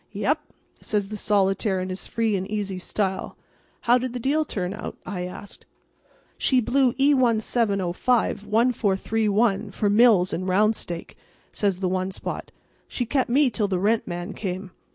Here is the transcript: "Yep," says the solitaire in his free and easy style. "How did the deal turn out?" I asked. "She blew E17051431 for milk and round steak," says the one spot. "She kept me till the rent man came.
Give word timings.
"Yep," 0.13 0.39
says 0.79 1.09
the 1.09 1.15
solitaire 1.15 1.79
in 1.79 1.89
his 1.89 2.07
free 2.07 2.35
and 2.35 2.49
easy 2.49 2.79
style. 2.79 3.37
"How 3.81 3.99
did 3.99 4.13
the 4.13 4.19
deal 4.19 4.43
turn 4.43 4.73
out?" 4.73 4.97
I 5.05 5.25
asked. 5.25 5.67
"She 6.39 6.59
blew 6.59 6.93
E17051431 6.93 9.71
for 9.71 9.89
milk 9.91 10.33
and 10.33 10.47
round 10.47 10.75
steak," 10.75 11.17
says 11.51 11.81
the 11.81 11.87
one 11.87 12.09
spot. 12.09 12.51
"She 12.87 13.05
kept 13.05 13.29
me 13.29 13.51
till 13.51 13.67
the 13.67 13.77
rent 13.77 14.07
man 14.07 14.33
came. 14.33 14.71